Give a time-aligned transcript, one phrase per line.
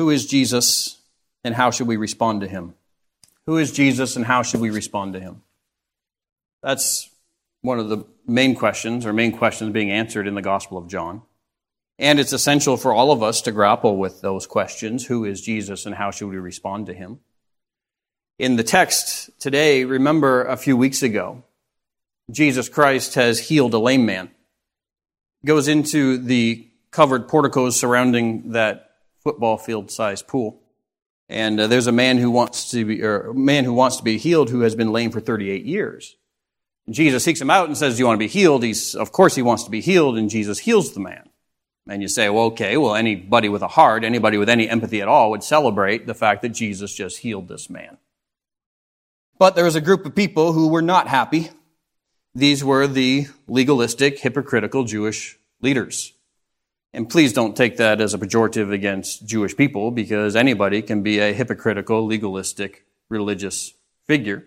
[0.00, 0.96] Who is Jesus
[1.44, 2.72] and how should we respond to him?
[3.44, 5.42] Who is Jesus and how should we respond to him?
[6.62, 7.10] That's
[7.60, 11.20] one of the main questions or main questions being answered in the Gospel of John.
[11.98, 15.04] And it's essential for all of us to grapple with those questions.
[15.04, 17.20] Who is Jesus and how should we respond to him?
[18.38, 21.44] In the text today, remember a few weeks ago,
[22.30, 24.30] Jesus Christ has healed a lame man.
[25.44, 28.89] Goes into the covered porticos surrounding that
[29.22, 30.62] football field sized pool.
[31.28, 34.18] And uh, there's a man who wants to be, or man who wants to be
[34.18, 36.16] healed who has been lame for 38 years.
[36.86, 38.64] And Jesus seeks him out and says, Do you want to be healed?
[38.64, 41.30] He's, of course he wants to be healed, and Jesus heals the man.
[41.88, 45.08] And you say, well, okay, well, anybody with a heart, anybody with any empathy at
[45.08, 47.98] all would celebrate the fact that Jesus just healed this man.
[49.38, 51.50] But there was a group of people who were not happy.
[52.34, 56.12] These were the legalistic, hypocritical Jewish leaders.
[56.92, 61.20] And please don't take that as a pejorative against Jewish people because anybody can be
[61.20, 63.74] a hypocritical, legalistic, religious
[64.06, 64.44] figure.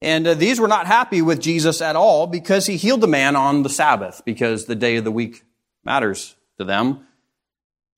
[0.00, 3.36] And uh, these were not happy with Jesus at all because he healed the man
[3.36, 5.44] on the Sabbath because the day of the week
[5.84, 7.06] matters to them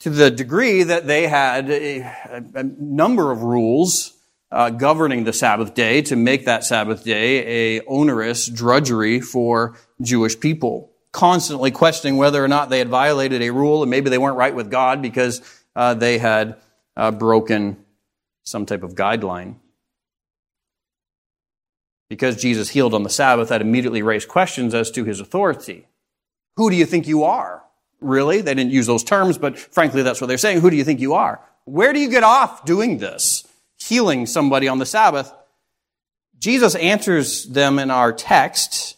[0.01, 2.01] to the degree that they had a,
[2.55, 4.15] a number of rules
[4.51, 10.41] uh, governing the Sabbath day to make that Sabbath day a onerous drudgery for Jewish
[10.41, 14.37] people, constantly questioning whether or not they had violated a rule and maybe they weren't
[14.37, 15.43] right with God because
[15.75, 16.57] uh, they had
[16.97, 17.85] uh, broken
[18.45, 19.57] some type of guideline.
[22.09, 25.87] Because Jesus healed on the Sabbath, that immediately raised questions as to his authority.
[26.57, 27.63] Who do you think you are?
[28.01, 28.41] Really?
[28.41, 30.61] They didn't use those terms, but frankly, that's what they're saying.
[30.61, 31.41] Who do you think you are?
[31.65, 33.47] Where do you get off doing this?
[33.77, 35.33] Healing somebody on the Sabbath.
[36.39, 38.97] Jesus answers them in our text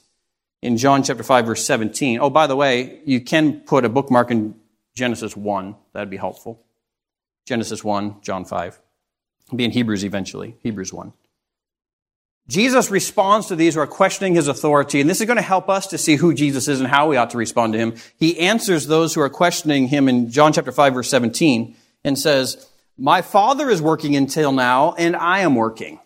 [0.62, 2.20] in John chapter 5 verse 17.
[2.20, 4.54] Oh, by the way, you can put a bookmark in
[4.94, 5.74] Genesis 1.
[5.92, 6.64] That'd be helpful.
[7.44, 8.80] Genesis 1, John 5.
[9.46, 10.56] It'll be in Hebrews eventually.
[10.62, 11.12] Hebrews 1.
[12.48, 15.68] Jesus responds to these who are questioning his authority, and this is going to help
[15.68, 17.94] us to see who Jesus is and how we ought to respond to him.
[18.16, 22.68] He answers those who are questioning him in John chapter 5 verse 17 and says,
[22.98, 26.00] My Father is working until now, and I am working.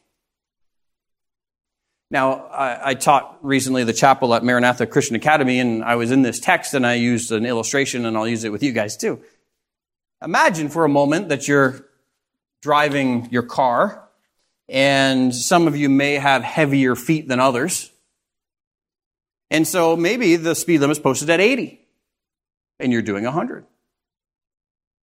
[2.10, 6.22] Now, I, I, taught recently the chapel at Maranatha Christian Academy, and I was in
[6.22, 9.20] this text, and I used an illustration, and I'll use it with you guys too.
[10.22, 11.84] Imagine for a moment that you're
[12.62, 14.08] driving your car,
[14.68, 17.90] and some of you may have heavier feet than others.
[19.50, 21.80] And so maybe the speed limit is posted at 80
[22.78, 23.64] and you're doing 100.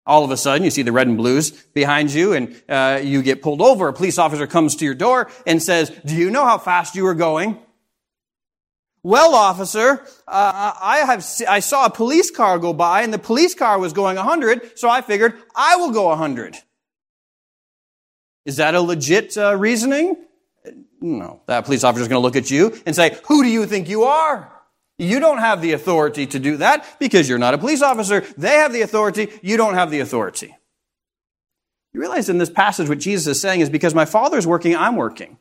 [0.06, 3.22] All of a sudden, you see the red and blues behind you, and uh, you
[3.22, 3.88] get pulled over.
[3.88, 7.04] A police officer comes to your door and says, Do you know how fast you
[7.04, 7.60] were going?
[9.02, 13.56] Well, officer, uh, I have I saw a police car go by, and the police
[13.56, 16.58] car was going 100, so I figured I will go 100.
[18.46, 20.18] Is that a legit uh, reasoning?
[21.00, 21.42] No.
[21.46, 23.88] That police officer is going to look at you and say, Who do you think
[23.88, 24.52] you are?
[25.00, 28.26] You don't have the authority to do that because you're not a police officer.
[28.38, 29.30] They have the authority.
[29.42, 30.56] You don't have the authority.
[31.94, 34.98] You realize in this passage what Jesus is saying is because my Father's working, I'm
[34.98, 35.38] working.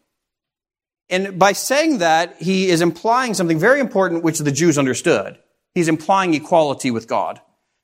[1.10, 5.38] And by saying that, he is implying something very important which the Jews understood.
[5.74, 7.40] He's implying equality with God.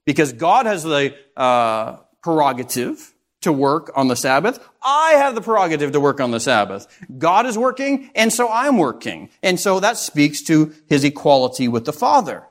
[0.06, 3.13] Because God has the uh, prerogative
[3.44, 4.58] to work on the Sabbath.
[4.82, 6.86] I have the prerogative to work on the Sabbath.
[7.16, 9.30] God is working, and so I'm working.
[9.42, 12.44] And so that speaks to his equality with the Father.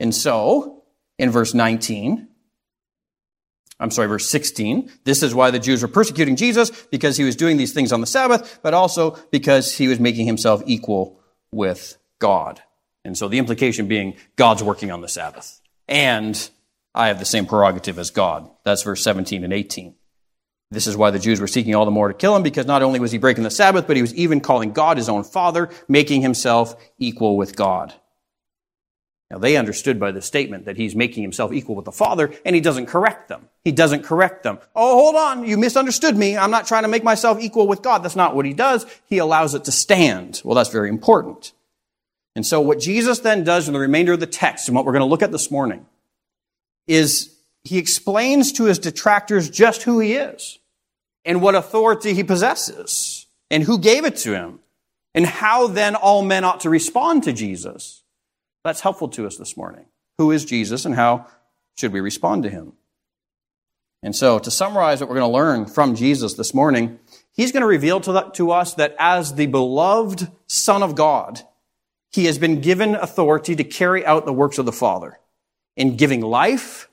[0.00, 0.82] And so,
[1.18, 2.28] in verse 19,
[3.80, 7.36] I'm sorry, verse 16, this is why the Jews were persecuting Jesus, because he was
[7.36, 11.20] doing these things on the Sabbath, but also because he was making himself equal
[11.52, 12.60] with God.
[13.04, 15.60] And so the implication being God's working on the Sabbath.
[15.88, 16.48] And
[16.94, 18.48] I have the same prerogative as God.
[18.64, 19.94] That's verse 17 and 18.
[20.74, 22.82] This is why the Jews were seeking all the more to kill him, because not
[22.82, 25.70] only was he breaking the Sabbath, but he was even calling God his own father,
[25.88, 27.94] making himself equal with God.
[29.30, 32.54] Now, they understood by this statement that he's making himself equal with the Father, and
[32.54, 33.48] he doesn't correct them.
[33.64, 34.58] He doesn't correct them.
[34.76, 36.36] Oh, hold on, you misunderstood me.
[36.36, 38.04] I'm not trying to make myself equal with God.
[38.04, 38.86] That's not what he does.
[39.06, 40.42] He allows it to stand.
[40.44, 41.52] Well, that's very important.
[42.36, 44.92] And so what Jesus then does in the remainder of the text, and what we're
[44.92, 45.86] going to look at this morning,
[46.86, 47.34] is
[47.64, 50.58] he explains to his detractors just who he is
[51.24, 54.60] and what authority he possesses and who gave it to him
[55.14, 58.02] and how then all men ought to respond to Jesus.
[58.64, 59.86] That's helpful to us this morning.
[60.18, 61.26] Who is Jesus and how
[61.76, 62.72] should we respond to him?
[64.02, 66.98] And so, to summarize what we're going to learn from Jesus this morning,
[67.32, 71.40] he's going to reveal to, to us that as the beloved Son of God,
[72.10, 75.18] he has been given authority to carry out the works of the Father
[75.74, 76.90] in giving life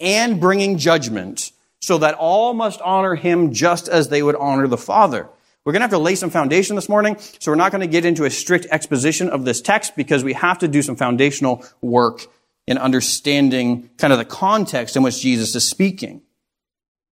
[0.00, 1.52] and bringing judgment
[1.82, 5.28] so that all must honor him just as they would honor the Father.
[5.64, 7.86] We're going to have to lay some foundation this morning, so we're not going to
[7.86, 11.64] get into a strict exposition of this text because we have to do some foundational
[11.80, 12.22] work
[12.66, 16.22] in understanding kind of the context in which Jesus is speaking.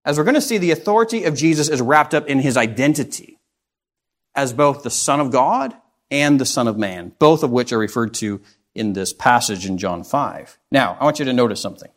[0.04, 3.38] As we're going to see, the authority of Jesus is wrapped up in his identity
[4.34, 5.74] as both the Son of God
[6.10, 8.40] and the Son of Man, both of which are referred to
[8.74, 10.58] in this passage in John 5.
[10.70, 11.90] Now, I want you to notice something.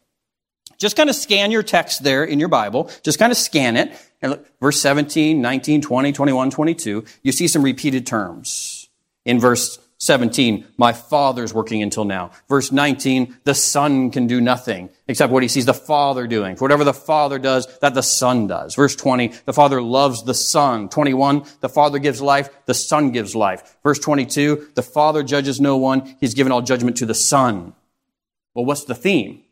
[0.77, 2.89] Just kind of scan your text there in your Bible.
[3.03, 3.93] Just kind of scan it.
[4.21, 8.89] And look, verse 17, 19, 20, 21, 22, you see some repeated terms.
[9.25, 12.31] In verse 17, my father's working until now.
[12.49, 16.57] Verse 19, the son can do nothing except what he sees the father doing.
[16.57, 18.75] For whatever the father does, that the son does.
[18.75, 20.89] Verse 20, the father loves the son.
[20.89, 23.77] 21, the father gives life, the son gives life.
[23.81, 27.73] Verse 22, the father judges no one, he's given all judgment to the son.
[28.53, 29.42] Well, what's the theme?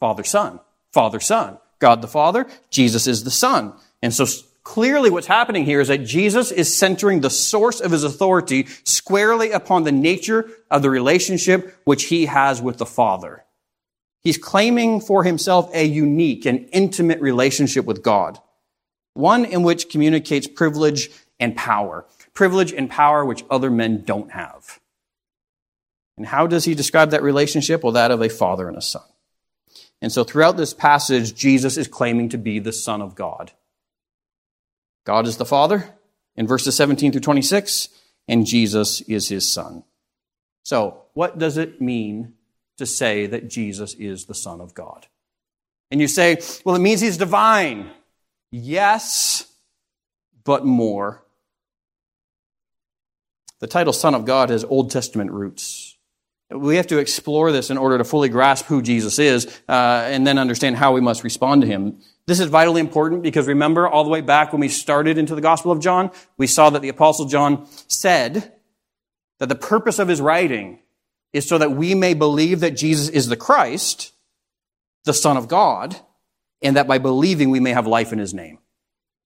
[0.00, 0.60] Father, son.
[0.92, 1.58] Father, son.
[1.78, 3.72] God the Father, Jesus is the Son.
[4.02, 4.26] And so
[4.62, 9.50] clearly what's happening here is that Jesus is centering the source of his authority squarely
[9.52, 13.44] upon the nature of the relationship which he has with the Father.
[14.20, 18.38] He's claiming for himself a unique and intimate relationship with God,
[19.14, 22.04] one in which communicates privilege and power,
[22.34, 24.80] privilege and power which other men don't have.
[26.16, 27.84] And how does he describe that relationship?
[27.84, 29.02] Well, that of a father and a son.
[30.00, 33.52] And so throughout this passage, Jesus is claiming to be the Son of God.
[35.04, 35.94] God is the Father
[36.36, 37.88] in verses 17 through 26,
[38.28, 39.82] and Jesus is his Son.
[40.62, 42.34] So, what does it mean
[42.76, 45.06] to say that Jesus is the Son of God?
[45.90, 47.90] And you say, well, it means he's divine.
[48.50, 49.50] Yes,
[50.44, 51.24] but more.
[53.60, 55.87] The title Son of God has Old Testament roots.
[56.50, 59.72] We have to explore this in order to fully grasp who Jesus is uh,
[60.06, 62.00] and then understand how we must respond to him.
[62.26, 65.40] This is vitally important because remember, all the way back when we started into the
[65.42, 68.52] Gospel of John, we saw that the Apostle John said
[69.38, 70.80] that the purpose of his writing
[71.32, 74.12] is so that we may believe that Jesus is the Christ,
[75.04, 75.96] the Son of God,
[76.62, 78.58] and that by believing we may have life in his name.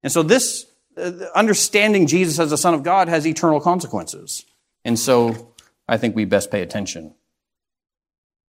[0.02, 0.66] And so this
[0.96, 4.44] uh, understanding Jesus as the Son of God has eternal consequences.
[4.84, 5.51] And so
[5.88, 7.14] I think we best pay attention.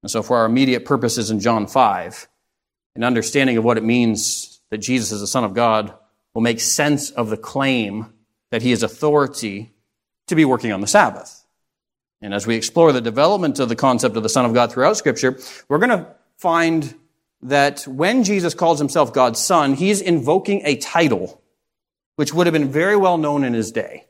[0.03, 2.29] And so for our immediate purposes in John 5,
[2.97, 5.95] an understanding of what it means that Jesus is the Son of God
[6.35, 8.13] will make sense of the claim
[8.51, 9.73] that he has authority
[10.27, 11.45] to be working on the Sabbath.
[12.21, 14.97] And as we explore the development of the concept of the Son of God throughout
[14.97, 15.39] Scripture,
[15.69, 16.07] we're going to
[16.39, 16.95] find
[17.43, 21.43] that when Jesus calls himself God's Son, he's invoking a title
[22.17, 24.07] which would have been very well known in his day.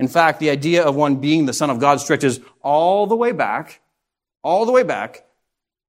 [0.00, 3.32] In fact, the idea of one being the Son of God stretches all the way
[3.32, 3.82] back,
[4.42, 5.26] all the way back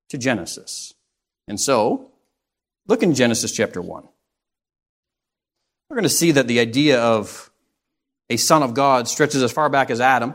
[0.09, 0.93] to Genesis.
[1.47, 2.11] And so,
[2.87, 4.03] look in Genesis chapter 1.
[5.89, 7.51] We're going to see that the idea of
[8.29, 10.33] a son of God stretches as far back as Adam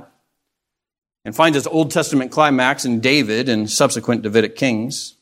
[1.26, 5.16] and finds its Old Testament climax in David and subsequent Davidic kings.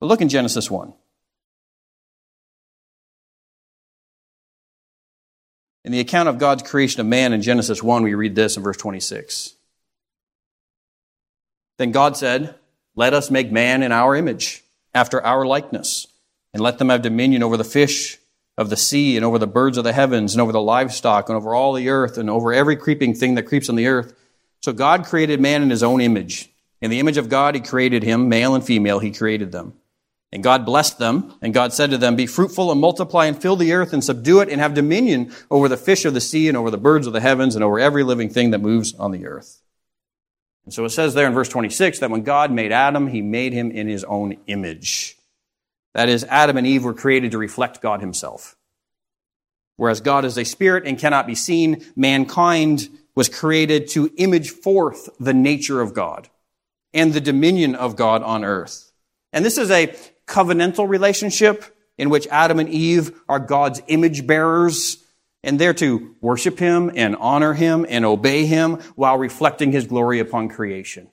[0.00, 0.92] But look in Genesis 1.
[5.88, 8.62] In the account of God's creation of man in Genesis 1, we read this in
[8.62, 9.54] verse 26.
[11.78, 12.56] Then God said,
[12.94, 14.62] Let us make man in our image
[14.92, 16.06] after our likeness,
[16.52, 18.18] and let them have dominion over the fish
[18.58, 21.36] of the sea, and over the birds of the heavens, and over the livestock, and
[21.36, 24.14] over all the earth, and over every creeping thing that creeps on the earth.
[24.60, 26.50] So God created man in his own image.
[26.82, 29.72] In the image of God, he created him, male and female, he created them.
[30.30, 33.56] And God blessed them, and God said to them, Be fruitful and multiply and fill
[33.56, 36.56] the earth and subdue it and have dominion over the fish of the sea and
[36.56, 39.26] over the birds of the heavens and over every living thing that moves on the
[39.26, 39.62] earth.
[40.66, 43.54] And so it says there in verse 26 that when God made Adam, he made
[43.54, 45.16] him in his own image.
[45.94, 48.54] That is, Adam and Eve were created to reflect God himself.
[49.76, 55.08] Whereas God is a spirit and cannot be seen, mankind was created to image forth
[55.18, 56.28] the nature of God
[56.92, 58.92] and the dominion of God on earth.
[59.32, 59.94] And this is a
[60.28, 61.64] covenantal relationship
[61.96, 65.02] in which Adam and Eve are God's image bearers
[65.42, 70.18] and they're to worship him and honor him and obey him while reflecting his glory
[70.20, 71.08] upon creation.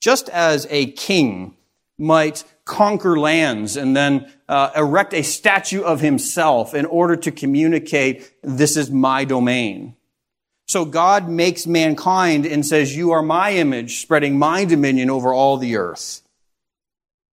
[0.00, 1.56] Just as a king
[1.98, 8.32] might conquer lands and then uh, erect a statue of himself in order to communicate,
[8.42, 9.96] this is my domain.
[10.66, 15.58] So God makes mankind and says, you are my image, spreading my dominion over all
[15.58, 16.21] the earth.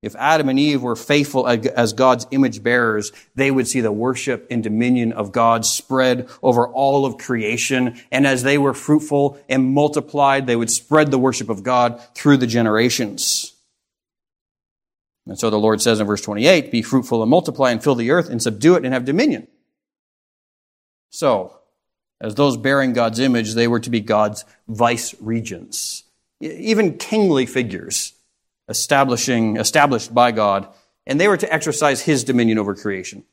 [0.02, 4.48] If Adam and Eve were faithful as God's image bearers, they would see the worship
[4.50, 8.00] and dominion of God spread over all of creation.
[8.10, 12.38] And as they were fruitful and multiplied, they would spread the worship of God through
[12.38, 13.54] the generations.
[15.28, 18.12] And so the Lord says in verse 28, be fruitful and multiply and fill the
[18.12, 19.48] earth and subdue it and have dominion.
[21.10, 21.58] So,
[22.22, 26.04] as those bearing God's image, they were to be God's vice regents,
[26.40, 28.14] even kingly figures
[28.70, 30.68] establishing, established by God,
[31.06, 33.26] and they were to exercise his dominion over creation.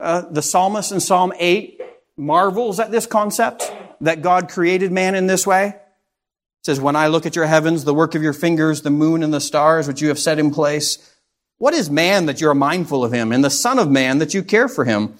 [0.00, 1.80] Uh, the psalmist in Psalm 8
[2.16, 3.70] marvels at this concept
[4.00, 5.66] that God created man in this way.
[5.66, 9.22] It says, When I look at your heavens, the work of your fingers, the moon
[9.22, 11.14] and the stars which you have set in place,
[11.58, 14.32] what is man that you are mindful of him, and the Son of Man that
[14.32, 15.14] you care for him?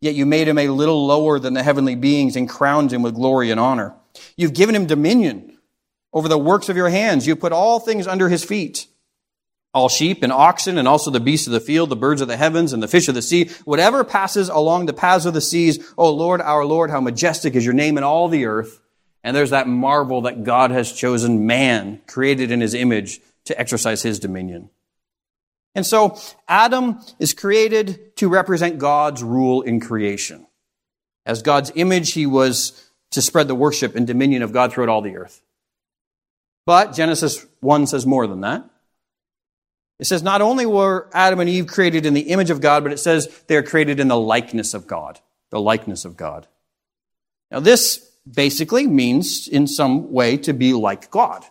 [0.00, 3.14] Yet you made him a little lower than the heavenly beings and crowned him with
[3.14, 3.94] glory and honor.
[4.36, 5.58] You've given him dominion
[6.12, 7.26] over the works of your hands.
[7.26, 8.86] You put all things under his feet.
[9.74, 12.36] All sheep and oxen and also the beasts of the field, the birds of the
[12.36, 15.92] heavens and the fish of the sea, whatever passes along the paths of the seas.
[15.98, 18.80] O Lord, our Lord, how majestic is your name in all the earth.
[19.22, 24.02] And there's that marvel that God has chosen man, created in his image, to exercise
[24.02, 24.70] his dominion.
[25.74, 30.46] And so Adam is created to represent God's rule in creation.
[31.26, 35.02] As God's image, he was to spread the worship and dominion of God throughout all
[35.02, 35.42] the earth.
[36.64, 38.68] But Genesis 1 says more than that.
[39.98, 42.92] It says not only were Adam and Eve created in the image of God, but
[42.92, 45.20] it says they are created in the likeness of God.
[45.50, 46.46] The likeness of God.
[47.50, 47.98] Now this
[48.30, 51.44] basically means in some way to be like God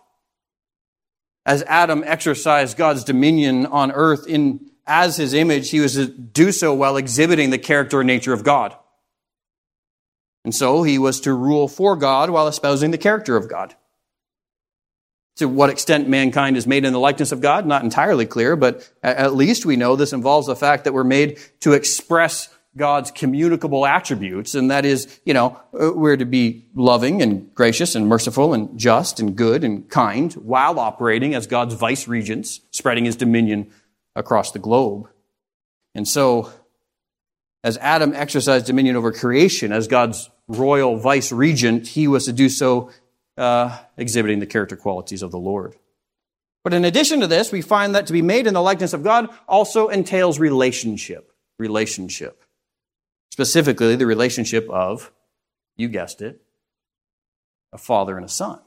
[1.48, 6.52] as Adam exercised God's dominion on earth in as his image, he was to do
[6.52, 8.76] so while exhibiting the character and nature of God.
[10.44, 13.74] And so he was to rule for God while espousing the character of God.
[15.38, 18.88] To what extent mankind is made in the likeness of God, not entirely clear, but
[19.02, 23.84] at least we know this involves the fact that we're made to express God's communicable
[23.84, 28.54] attributes, and that is, you know, uh, we're to be loving and gracious and merciful
[28.54, 33.70] and just and good and kind while operating as God's vice regents, spreading his dominion
[34.14, 35.08] across the globe.
[35.94, 36.52] And so,
[37.64, 42.48] as Adam exercised dominion over creation as God's royal vice regent, he was to do
[42.48, 42.90] so
[43.38, 45.76] uh, exhibiting the character qualities of the Lord.
[46.64, 49.02] But in addition to this, we find that to be made in the likeness of
[49.02, 51.32] God also entails relationship.
[51.58, 52.44] Relationship.
[53.30, 55.12] Specifically, the relationship of,
[55.76, 56.42] you guessed it,
[57.72, 58.60] a father and a son.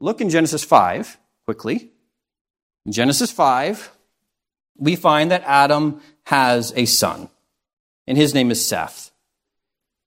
[0.00, 1.90] Look in Genesis 5 quickly.
[2.84, 3.90] In Genesis 5,
[4.78, 7.28] we find that Adam has a son,
[8.06, 9.10] and his name is Seth.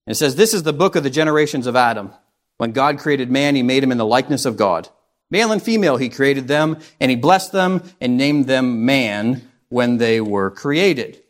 [0.06, 2.12] And it says, This is the book of the generations of Adam.
[2.60, 4.90] When God created man, he made him in the likeness of God.
[5.32, 9.98] Male and female, he created them, and he blessed them and named them man when
[9.98, 11.24] they were created.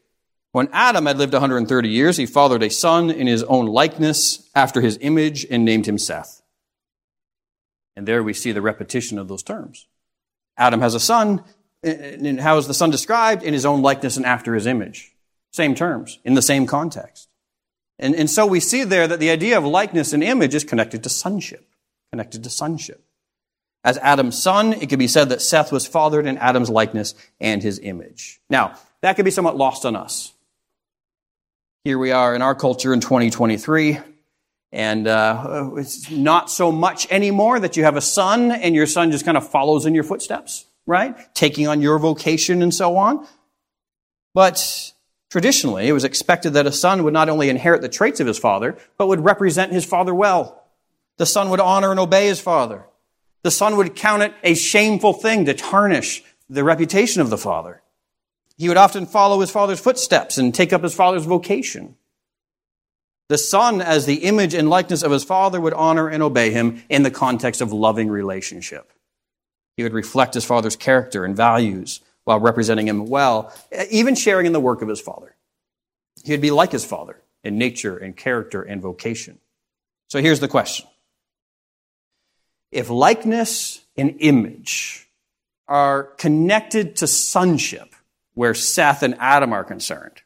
[0.54, 4.82] When Adam had lived 130 years, he fathered a son in his own likeness, after
[4.82, 6.42] his image, and named him Seth.
[7.96, 9.86] And there we see the repetition of those terms.
[10.58, 11.44] Adam has a son,
[11.84, 13.44] and how is the son described?
[13.44, 15.12] In his own likeness and after his image.
[15.54, 17.29] Same terms, in the same context.
[18.00, 21.04] And, and so we see there that the idea of likeness and image is connected
[21.04, 21.68] to sonship.
[22.12, 23.04] Connected to sonship.
[23.84, 27.62] As Adam's son, it could be said that Seth was fathered in Adam's likeness and
[27.62, 28.42] his image.
[28.50, 30.34] Now, that could be somewhat lost on us.
[31.84, 34.00] Here we are in our culture in 2023,
[34.74, 39.12] and uh, it's not so much anymore that you have a son and your son
[39.12, 41.16] just kind of follows in your footsteps, right?
[41.34, 43.26] Taking on your vocation and so on.
[44.34, 44.94] But
[45.30, 48.40] traditionally, it was expected that a son would not only inherit the traits of his
[48.40, 50.64] father, but would represent his father well.
[51.18, 52.86] The son would honor and obey his father.
[53.44, 57.82] The son would count it a shameful thing to tarnish the reputation of the father.
[58.58, 61.96] He would often follow his father's footsteps and take up his father's vocation.
[63.30, 66.84] The son, as the image and likeness of his father, would honor and obey him
[66.90, 68.92] in the context of loving relationship.
[69.78, 73.52] He would reflect his father's character and values while representing him well,
[73.90, 75.36] even sharing in the work of his father.
[76.24, 79.40] He would be like his father in nature and character and vocation.
[80.10, 80.86] So here's the question.
[82.72, 85.10] If likeness and image
[85.68, 87.96] are connected to sonship,
[88.36, 90.22] where Seth and Adam are concerned.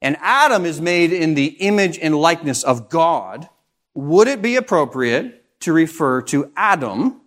[0.00, 3.48] And Adam is made in the image and likeness of God.
[3.94, 7.20] Would it be appropriate to refer to Adam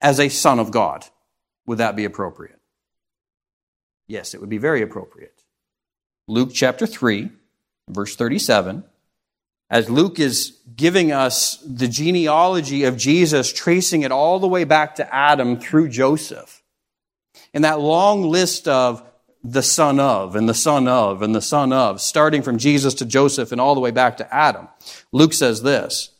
[0.00, 1.04] as a son of God?
[1.66, 2.57] Would that be appropriate?
[4.08, 5.44] Yes, it would be very appropriate.
[6.26, 7.30] Luke chapter 3,
[7.88, 8.82] verse 37,
[9.70, 14.96] as Luke is giving us the genealogy of Jesus, tracing it all the way back
[14.96, 16.62] to Adam through Joseph
[17.52, 19.02] in that long list of
[19.44, 23.04] the son of, and the son of, and the son of, starting from Jesus to
[23.04, 24.68] Joseph and all the way back to Adam.
[25.12, 26.10] Luke says this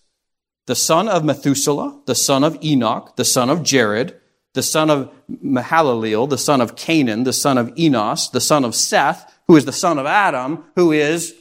[0.66, 4.14] the son of Methuselah, the son of Enoch, the son of Jared,
[4.54, 8.74] the son of Mahalaleel, the son of Cainan, the son of Enos, the son of
[8.74, 11.34] Seth, who is the son of Adam, who is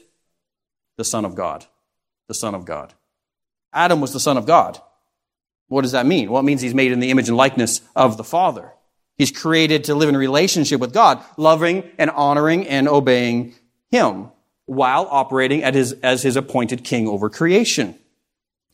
[0.97, 1.65] the son of God.
[2.27, 2.93] The son of God.
[3.73, 4.81] Adam was the son of God.
[5.67, 6.29] What does that mean?
[6.29, 8.71] Well, it means he's made in the image and likeness of the Father.
[9.17, 13.55] He's created to live in relationship with God, loving and honoring and obeying
[13.89, 14.29] Him
[14.65, 17.95] while operating his, as His appointed king over creation.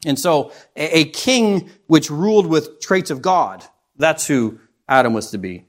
[0.06, 3.64] And so, a, a king which ruled with traits of God,
[3.96, 5.66] that's who Adam was to be,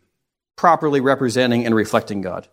[0.57, 2.49] properly representing and reflecting God.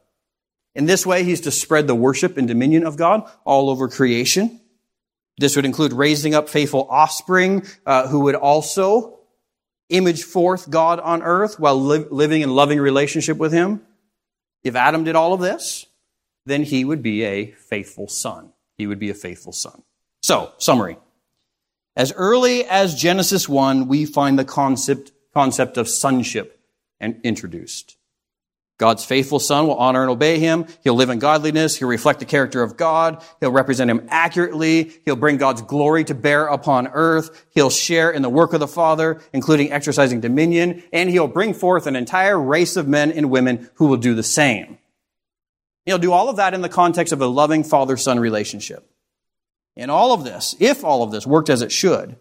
[0.73, 4.59] In this way, he's to spread the worship and dominion of God all over creation.
[5.37, 9.19] This would include raising up faithful offspring uh, who would also
[9.89, 13.81] image forth God on earth while li- living in loving relationship with Him.
[14.63, 15.85] If Adam did all of this,
[16.45, 18.51] then he would be a faithful son.
[18.77, 19.83] He would be a faithful son.
[20.21, 20.97] So, summary.
[21.95, 26.59] As early as Genesis 1, we find the concept, concept of sonship
[27.00, 27.97] and introduced.
[28.77, 30.65] God's faithful son will honor and obey him.
[30.83, 31.75] He'll live in godliness.
[31.75, 33.23] He'll reflect the character of God.
[33.39, 34.91] He'll represent him accurately.
[35.05, 37.45] He'll bring God's glory to bear upon earth.
[37.51, 41.85] He'll share in the work of the Father, including exercising dominion, and he'll bring forth
[41.85, 44.79] an entire race of men and women who will do the same.
[45.85, 48.89] He'll do all of that in the context of a loving father-son relationship.
[49.77, 52.15] And all of this, if all of this worked as it should,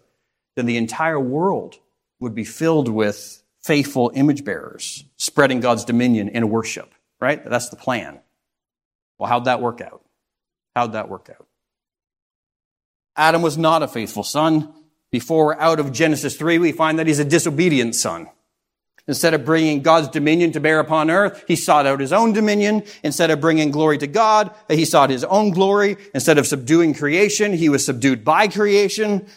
[0.55, 1.79] then the entire world
[2.21, 7.43] would be filled with faithful image bearers, spreading God's dominion and worship, right?
[7.43, 8.19] That's the plan.
[9.17, 10.03] Well, how'd that work out?
[10.75, 11.47] How'd that work out?
[13.15, 14.73] Adam was not a faithful son.
[15.11, 18.29] Before out of Genesis 3, we find that he's a disobedient son.
[19.07, 22.83] Instead of bringing God's dominion to bear upon earth, he sought out his own dominion.
[23.03, 25.97] Instead of bringing glory to God, he sought his own glory.
[26.13, 29.27] Instead of subduing creation, he was subdued by creation.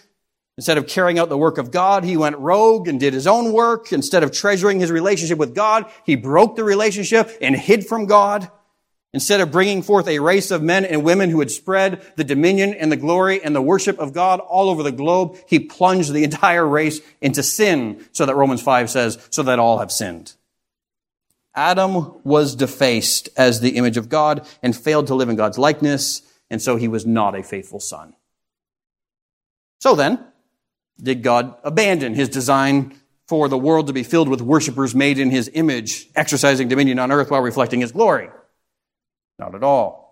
[0.57, 3.53] Instead of carrying out the work of God, he went rogue and did his own
[3.53, 3.93] work.
[3.93, 8.49] Instead of treasuring his relationship with God, he broke the relationship and hid from God.
[9.13, 12.75] Instead of bringing forth a race of men and women who would spread the dominion
[12.75, 16.25] and the glory and the worship of God all over the globe, he plunged the
[16.25, 20.35] entire race into sin, so that Romans 5 says, so that all have sinned.
[21.55, 26.23] Adam was defaced as the image of God and failed to live in God's likeness,
[26.51, 28.15] and so he was not a faithful son.
[29.81, 30.25] So then,
[31.01, 32.95] did God abandon his design
[33.27, 37.11] for the world to be filled with worshipers made in his image, exercising dominion on
[37.11, 38.29] earth while reflecting his glory?
[39.39, 40.05] Not at all.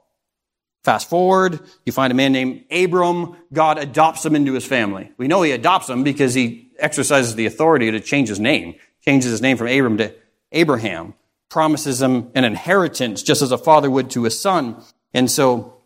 [0.84, 3.36] Fast forward, you find a man named Abram.
[3.52, 5.12] God adopts him into his family.
[5.16, 9.30] We know he adopts him because he exercises the authority to change his name, changes
[9.30, 10.12] his name from Abram to
[10.50, 11.14] Abraham,
[11.48, 14.82] promises him an inheritance just as a father would to his son.
[15.14, 15.82] And so,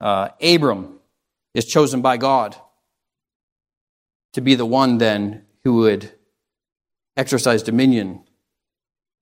[0.00, 1.00] uh, Abram
[1.54, 2.54] is chosen by God
[4.36, 6.12] to be the one then who would
[7.16, 8.22] exercise dominion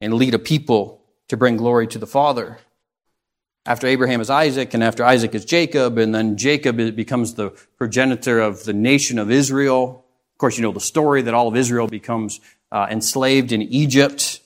[0.00, 2.59] and lead a people to bring glory to the Father.
[3.64, 8.40] After Abraham is Isaac, and after Isaac is Jacob, and then Jacob becomes the progenitor
[8.40, 10.05] of the nation of Israel.
[10.33, 12.40] Of course, you know the story that all of Israel becomes
[12.72, 14.40] uh, enslaved in Egypt.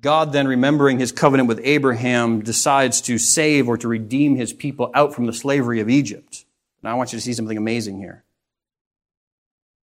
[0.00, 4.90] God then, remembering his covenant with Abraham, decides to save or to redeem his people
[4.92, 6.44] out from the slavery of Egypt.
[6.82, 8.24] Now, I want you to see something amazing here.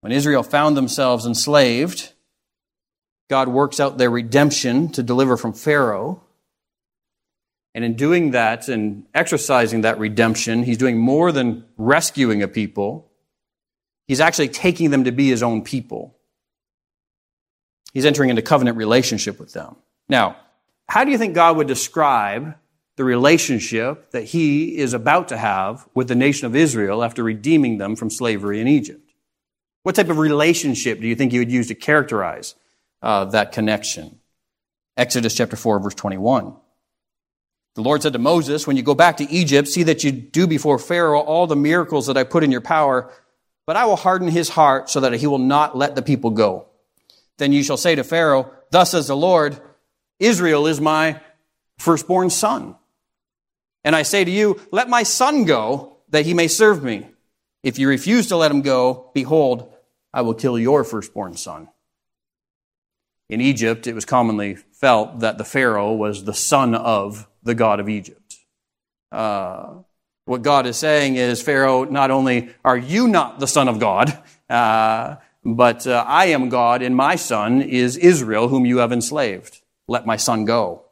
[0.03, 2.11] When Israel found themselves enslaved,
[3.29, 6.21] God works out their redemption to deliver from Pharaoh.
[7.73, 13.09] And in doing that and exercising that redemption, he's doing more than rescuing a people.
[14.05, 16.17] He's actually taking them to be his own people.
[17.93, 19.77] He's entering into covenant relationship with them.
[20.09, 20.35] Now,
[20.89, 22.55] how do you think God would describe
[22.97, 27.77] the relationship that he is about to have with the nation of Israel after redeeming
[27.77, 29.02] them from slavery in Egypt?
[29.83, 32.55] What type of relationship do you think you would use to characterize
[33.01, 34.19] uh, that connection?
[34.95, 36.55] Exodus chapter 4, verse 21.
[37.75, 40.47] The Lord said to Moses, When you go back to Egypt, see that you do
[40.47, 43.11] before Pharaoh all the miracles that I put in your power,
[43.65, 46.67] but I will harden his heart so that he will not let the people go.
[47.37, 49.59] Then you shall say to Pharaoh, Thus says the Lord,
[50.19, 51.19] Israel is my
[51.77, 52.75] firstborn son.
[53.83, 57.09] And I say to you, Let my son go, that he may serve me.
[57.63, 59.72] If you refuse to let him go, behold,
[60.13, 61.69] I will kill your firstborn son.
[63.29, 67.79] In Egypt, it was commonly felt that the Pharaoh was the son of the God
[67.79, 68.37] of Egypt.
[69.11, 69.75] Uh,
[70.25, 74.17] what God is saying is, Pharaoh, not only are you not the son of God,
[74.49, 79.61] uh, but uh, I am God, and my son is Israel, whom you have enslaved.
[79.87, 80.85] Let my son go.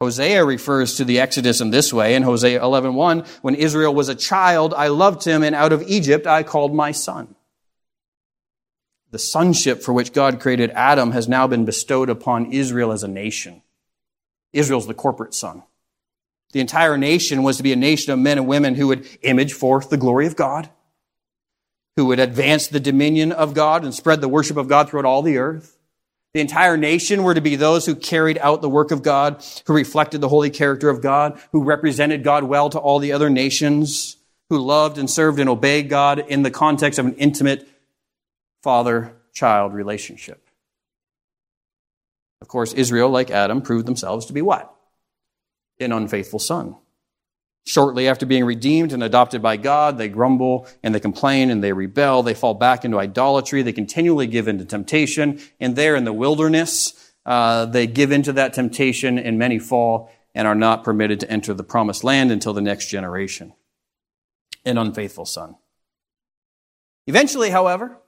[0.00, 4.14] Hosea refers to the Exodus in this way in Hosea 11:1, when Israel was a
[4.14, 7.34] child, I loved him, and out of Egypt I called my son.
[9.10, 13.08] The sonship for which God created Adam has now been bestowed upon Israel as a
[13.08, 13.62] nation.
[14.52, 15.62] Israel's the corporate son.
[16.52, 19.52] The entire nation was to be a nation of men and women who would image
[19.52, 20.70] forth the glory of God,
[21.96, 25.22] who would advance the dominion of God and spread the worship of God throughout all
[25.22, 25.76] the earth.
[26.34, 29.74] The entire nation were to be those who carried out the work of God, who
[29.74, 34.16] reflected the holy character of God, who represented God well to all the other nations,
[34.48, 37.68] who loved and served and obeyed God in the context of an intimate
[38.62, 40.48] father child relationship.
[42.40, 44.74] Of course, Israel, like Adam, proved themselves to be what?
[45.80, 46.76] An unfaithful son.
[47.66, 51.72] Shortly after being redeemed and adopted by God, they grumble and they complain and they
[51.72, 52.22] rebel.
[52.22, 53.62] They fall back into idolatry.
[53.62, 55.40] They continually give in to temptation.
[55.60, 60.46] And there in the wilderness, uh, they give into that temptation and many fall and
[60.46, 63.52] are not permitted to enter the promised land until the next generation.
[64.64, 65.56] An unfaithful son.
[67.06, 67.98] Eventually, however,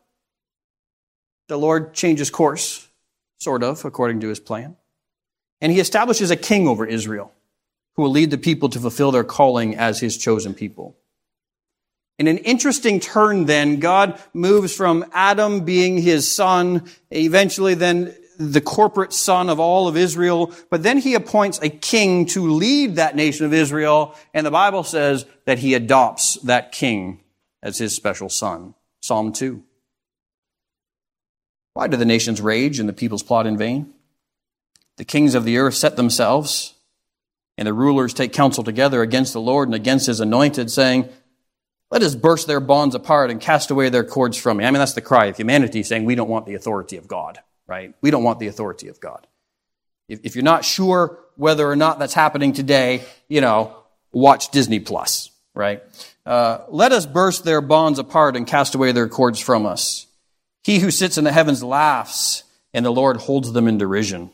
[1.50, 2.88] the Lord changes course,
[3.38, 4.76] sort of, according to his plan.
[5.60, 7.32] And he establishes a king over Israel
[7.96, 10.96] who will lead the people to fulfill their calling as his chosen people.
[12.20, 18.60] In an interesting turn, then, God moves from Adam being his son, eventually then the
[18.60, 23.16] corporate son of all of Israel, but then he appoints a king to lead that
[23.16, 27.24] nation of Israel, and the Bible says that he adopts that king
[27.60, 28.74] as his special son.
[29.00, 29.64] Psalm 2.
[31.74, 33.92] Why do the nations rage and the peoples plot in vain?
[34.96, 36.74] The kings of the earth set themselves,
[37.56, 41.08] and the rulers take counsel together against the Lord and against his anointed, saying,
[41.90, 44.64] Let us burst their bonds apart and cast away their cords from me.
[44.64, 47.40] I mean, that's the cry of humanity saying, We don't want the authority of God,
[47.66, 47.94] right?
[48.00, 49.26] We don't want the authority of God.
[50.08, 53.76] If, if you're not sure whether or not that's happening today, you know,
[54.12, 55.82] watch Disney Plus, right?
[56.26, 60.06] Uh, Let us burst their bonds apart and cast away their cords from us.
[60.62, 62.44] He who sits in the heavens laughs,
[62.74, 64.30] and the Lord holds them in derision.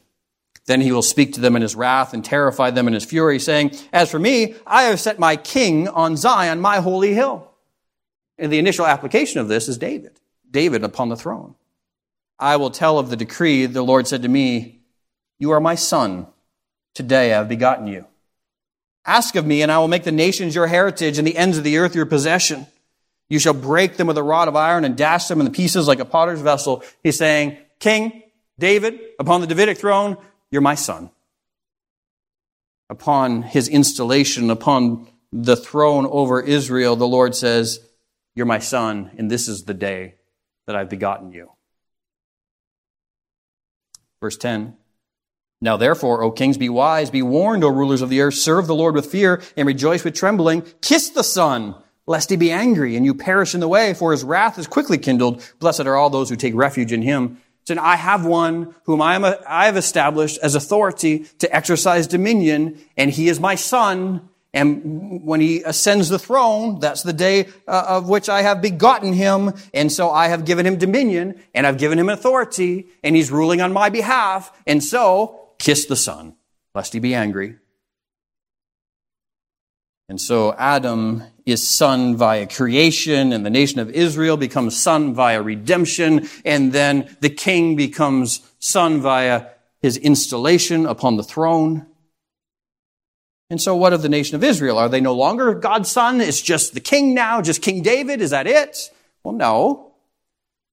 [0.66, 3.38] Then he will speak to them in his wrath and terrify them in his fury,
[3.38, 7.50] saying, As for me, I have set my king on Zion, my holy hill.
[8.38, 10.18] And the initial application of this is David.
[10.50, 11.54] David upon the throne.
[12.38, 13.66] I will tell of the decree.
[13.66, 14.80] The Lord said to me,
[15.38, 16.26] You are my son.
[16.94, 18.06] Today I have begotten you.
[19.04, 21.64] Ask of me, and I will make the nations your heritage and the ends of
[21.64, 22.66] the earth your possession.
[23.28, 25.88] You shall break them with a rod of iron and dash them in the pieces
[25.88, 26.84] like a potter's vessel.
[27.02, 28.22] He's saying, King
[28.58, 30.16] David, upon the Davidic throne,
[30.50, 31.10] you're my son.
[32.88, 37.80] Upon his installation, upon the throne over Israel, the Lord says,
[38.34, 40.14] You're my son, and this is the day
[40.66, 41.50] that I've begotten you.
[44.20, 44.76] Verse 10.
[45.60, 48.74] Now therefore, O kings, be wise, be warned, O rulers of the earth, serve the
[48.74, 50.62] Lord with fear and rejoice with trembling.
[50.80, 51.74] Kiss the Son
[52.06, 54.98] lest he be angry and you perish in the way, for his wrath is quickly
[54.98, 55.42] kindled.
[55.58, 57.38] Blessed are all those who take refuge in him.
[57.66, 62.06] So I have one whom I, am a, I have established as authority to exercise
[62.06, 64.28] dominion, and he is my son.
[64.54, 69.12] And when he ascends the throne, that's the day uh, of which I have begotten
[69.12, 69.52] him.
[69.74, 73.60] And so I have given him dominion, and I've given him authority, and he's ruling
[73.60, 74.52] on my behalf.
[74.64, 76.36] And so, kiss the son,
[76.72, 77.56] lest he be angry.
[80.08, 85.42] And so Adam is son via creation, and the nation of Israel becomes son via
[85.42, 89.48] redemption, and then the king becomes son via
[89.80, 91.86] his installation upon the throne.
[93.50, 94.78] And so what of the nation of Israel?
[94.78, 96.20] Are they no longer God's son?
[96.20, 98.20] It's just the king now, just King David?
[98.20, 98.90] Is that it?
[99.22, 99.92] Well, no.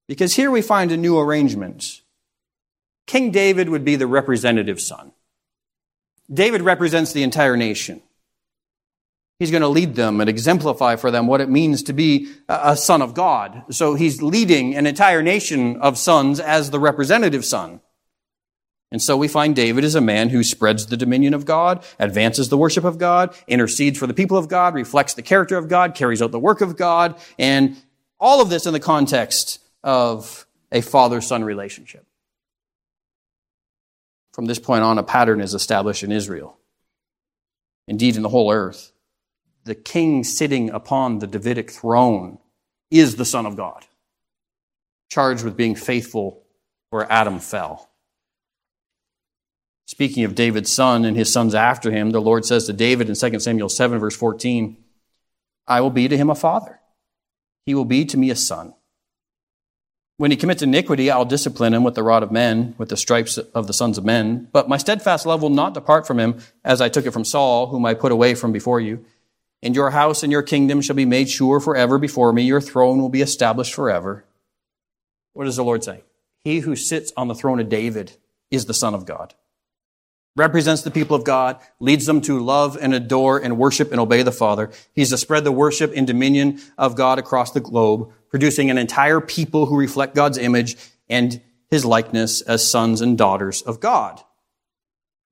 [0.07, 2.01] Because here we find a new arrangement.
[3.05, 5.11] King David would be the representative son.
[6.31, 8.01] David represents the entire nation.
[9.39, 12.77] He's going to lead them and exemplify for them what it means to be a
[12.77, 13.63] son of God.
[13.71, 17.81] So he's leading an entire nation of sons as the representative son.
[18.91, 22.49] And so we find David is a man who spreads the dominion of God, advances
[22.49, 25.95] the worship of God, intercedes for the people of God, reflects the character of God,
[25.95, 27.75] carries out the work of God, and
[28.19, 32.05] all of this in the context of a father-son relationship.
[34.31, 36.57] From this point on, a pattern is established in Israel.
[37.87, 38.92] Indeed, in the whole earth
[39.65, 42.39] the king sitting upon the Davidic throne
[42.91, 43.85] is the Son of God,
[45.09, 46.43] charged with being faithful
[46.89, 47.89] where Adam fell.
[49.85, 53.15] Speaking of David's son and his sons after him, the Lord says to David in
[53.15, 54.77] 2 Samuel 7, verse 14,
[55.67, 56.79] I will be to him a father.
[57.65, 58.73] He will be to me a son.
[60.17, 63.37] When he commits iniquity, I'll discipline him with the rod of men, with the stripes
[63.37, 64.47] of the sons of men.
[64.51, 67.67] But my steadfast love will not depart from him, as I took it from Saul,
[67.67, 69.05] whom I put away from before you.
[69.63, 72.43] And your house and your kingdom shall be made sure forever before me.
[72.43, 74.25] Your throne will be established forever.
[75.31, 76.03] What does the Lord say?
[76.43, 78.11] He who sits on the throne of David
[78.51, 79.33] is the Son of God.
[80.35, 84.21] Represents the people of God, leads them to love and adore and worship and obey
[84.21, 84.69] the Father.
[84.93, 89.21] He's to spread the worship and dominion of God across the globe, producing an entire
[89.21, 90.75] people who reflect God's image
[91.07, 94.21] and his likeness as sons and daughters of God.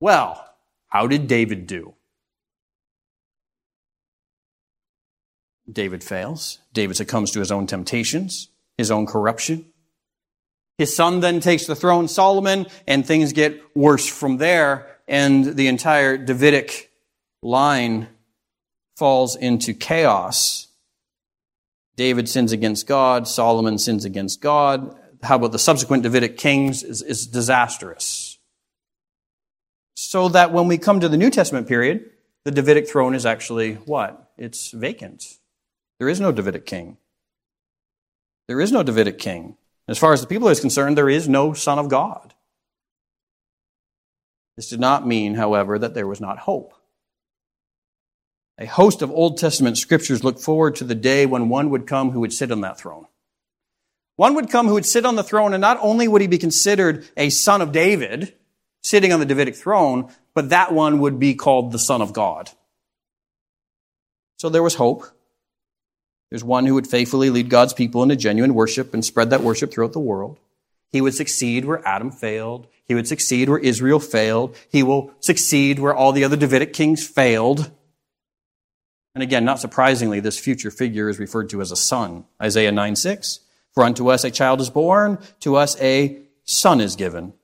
[0.00, 0.42] Well,
[0.86, 1.94] how did David do?
[5.70, 6.58] David fails.
[6.72, 9.66] David succumbs to his own temptations, his own corruption.
[10.78, 15.68] His son then takes the throne, Solomon, and things get worse from there, and the
[15.68, 16.90] entire Davidic
[17.42, 18.08] line
[18.96, 20.68] falls into chaos.
[21.96, 24.96] David sins against God, Solomon sins against God.
[25.22, 28.38] How about the subsequent Davidic kings is, is disastrous.
[29.94, 32.10] So that when we come to the New Testament period,
[32.44, 34.32] the Davidic throne is actually what?
[34.36, 35.38] It's vacant.
[36.02, 36.96] There is no Davidic king.
[38.48, 39.56] There is no Davidic king.
[39.86, 42.34] As far as the people is concerned, there is no Son of God.
[44.56, 46.74] This did not mean, however, that there was not hope.
[48.58, 52.10] A host of Old Testament scriptures look forward to the day when one would come
[52.10, 53.06] who would sit on that throne.
[54.16, 56.36] One would come who would sit on the throne, and not only would he be
[56.36, 58.34] considered a son of David,
[58.82, 62.50] sitting on the Davidic throne, but that one would be called the Son of God.
[64.38, 65.06] So there was hope.
[66.32, 69.70] There's one who would faithfully lead God's people into genuine worship and spread that worship
[69.70, 70.38] throughout the world.
[70.90, 72.68] He would succeed where Adam failed.
[72.86, 74.56] He would succeed where Israel failed.
[74.70, 77.70] He will succeed where all the other Davidic kings failed.
[79.14, 82.24] And again, not surprisingly, this future figure is referred to as a son.
[82.40, 83.40] Isaiah 9 6.
[83.74, 87.34] For unto us a child is born, to us a son is given.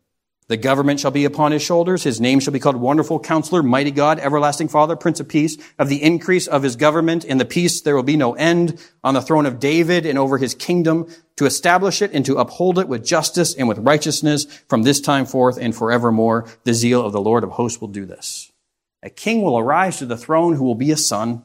[0.49, 2.05] The government shall be upon his shoulders.
[2.05, 5.59] His name shall be called Wonderful Counselor, Mighty God, Everlasting Father, Prince of Peace.
[5.79, 9.13] Of the increase of his government and the peace there will be no end on
[9.13, 11.07] the throne of David and over his kingdom
[11.37, 15.27] to establish it and to uphold it with justice and with righteousness from this time
[15.27, 16.49] forth and forevermore.
[16.65, 18.51] The zeal of the Lord of hosts will do this.
[19.03, 21.45] A king will arise to the throne who will be a son.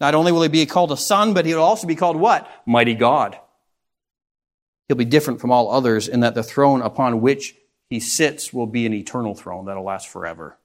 [0.00, 2.50] Not only will he be called a son, but he will also be called what?
[2.64, 3.38] Mighty God.
[4.88, 7.54] He'll be different from all others in that the throne upon which
[7.90, 10.56] he sits will be an eternal throne that'll last forever.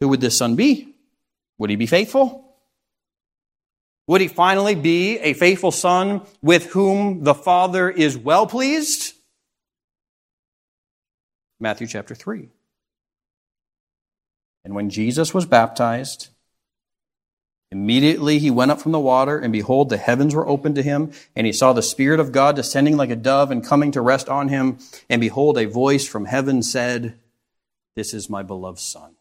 [0.00, 0.94] Who would this son be?
[1.58, 2.56] Would he be faithful?
[4.08, 9.14] Would he finally be a faithful son with whom the Father is well pleased?
[11.60, 12.48] Matthew chapter 3.
[14.64, 16.28] And when Jesus was baptized,
[17.72, 21.10] Immediately he went up from the water, and behold, the heavens were opened to him,
[21.34, 24.28] and he saw the Spirit of God descending like a dove and coming to rest
[24.28, 24.76] on him.
[25.08, 27.18] And behold, a voice from heaven said,
[27.96, 29.14] This is my beloved Son,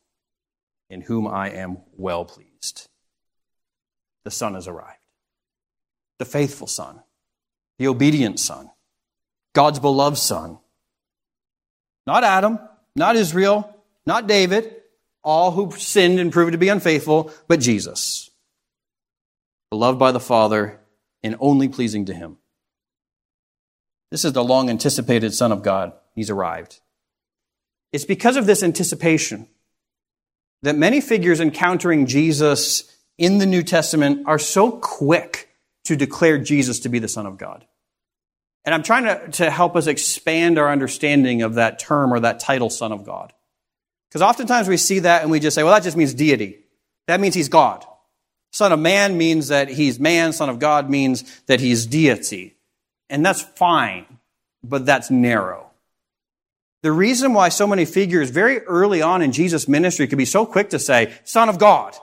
[0.90, 2.90] in whom I am well pleased.
[4.26, 5.00] The Son has arrived.
[6.18, 7.00] The faithful Son,
[7.80, 8.70] the obedient Son,
[9.54, 10.58] God's beloved Son.
[12.06, 12.60] Not Adam,
[12.98, 14.76] not Israel, not David,
[15.24, 18.31] all who sinned and proved to be unfaithful, but Jesus
[19.72, 20.80] beloved by the Father,
[21.24, 22.38] and only pleasing to Him.
[24.12, 25.94] This is the long anticipated Son of God.
[26.14, 26.82] He's arrived.
[27.94, 29.48] It's because of this anticipation
[30.62, 35.50] that many figures encountering Jesus in the New Testament are so quick
[35.86, 37.66] to declare Jesus to be the Son of God.
[38.66, 42.42] And I'm trying to, to help us expand our understanding of that term or that
[42.42, 43.34] title, Son of God.
[44.10, 46.60] Because oftentimes we see that and we just say, well, that just means deity.
[47.08, 47.86] That means he's God.
[48.52, 50.34] Son of man means that he's man.
[50.34, 52.56] Son of God means that he's deity.
[53.10, 54.06] And that's fine,
[54.64, 55.72] but that's narrow.
[56.82, 60.46] The reason why so many figures very early on in Jesus' ministry could be so
[60.46, 61.96] quick to say, Son of God,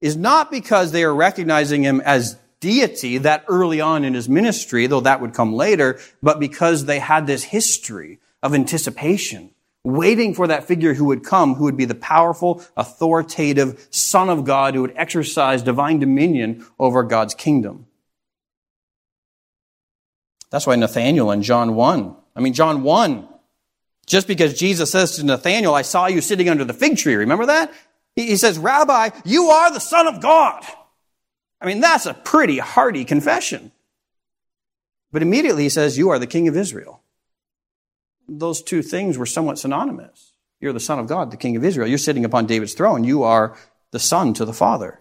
[0.00, 4.86] is not because they are recognizing him as deity that early on in his ministry,
[4.86, 9.50] though that would come later, but because they had this history of anticipation
[9.84, 14.44] waiting for that figure who would come, who would be the powerful, authoritative Son of
[14.44, 17.86] God who would exercise divine dominion over God's kingdom.
[20.50, 23.28] That's why Nathaniel in John 1, I mean, John 1,
[24.06, 27.46] just because Jesus says to Nathaniel, I saw you sitting under the fig tree, remember
[27.46, 27.72] that?
[28.14, 30.62] He says, Rabbi, you are the Son of God.
[31.60, 33.72] I mean, that's a pretty hearty confession.
[35.10, 37.01] But immediately he says, You are the King of Israel
[38.38, 40.32] those two things were somewhat synonymous.
[40.60, 41.88] You're the Son of God, the King of Israel.
[41.88, 43.04] You're sitting upon David's throne.
[43.04, 43.56] You are
[43.90, 45.00] the Son to the Father.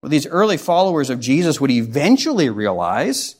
[0.00, 3.36] What these early followers of Jesus would eventually realize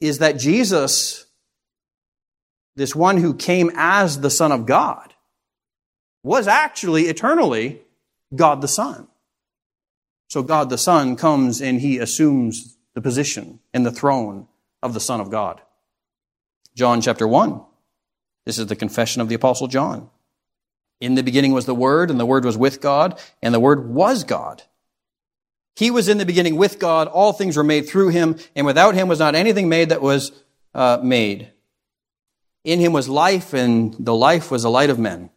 [0.00, 1.26] is that Jesus,
[2.76, 5.14] this one who came as the Son of God,
[6.22, 7.82] was actually eternally
[8.34, 9.08] God the Son.
[10.28, 14.46] So God the Son comes and he assumes the position and the throne
[14.82, 15.60] of the Son of God.
[16.74, 17.60] John chapter 1.
[18.50, 20.10] This is the confession of the Apostle John.
[21.00, 23.88] In the beginning was the Word, and the Word was with God, and the Word
[23.88, 24.64] was God.
[25.76, 27.06] He was in the beginning with God.
[27.06, 30.32] All things were made through him, and without him was not anything made that was
[30.74, 31.52] uh, made.
[32.64, 35.30] In him was life, and the life was the light of men.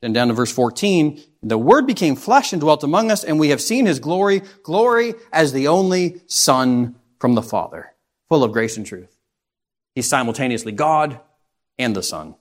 [0.00, 3.50] Then down to verse 14, the Word became flesh and dwelt among us, and we
[3.50, 7.92] have seen his glory, glory as the only Son from the Father,
[8.30, 9.14] full of grace and truth.
[9.94, 11.20] He's simultaneously God
[11.80, 12.36] and the Son.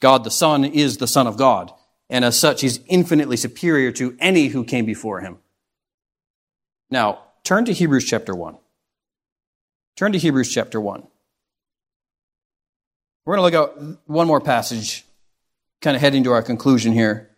[0.00, 1.72] God the Son is the Son of God,
[2.08, 5.38] and as such, he's infinitely superior to any who came before him.
[6.90, 8.56] Now, turn to Hebrews chapter 1.
[9.96, 11.06] Turn to Hebrews chapter 1.
[13.24, 15.04] We're going to look at one more passage,
[15.82, 17.30] kind of heading to our conclusion here,